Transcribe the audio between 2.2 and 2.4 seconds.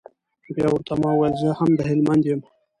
يم.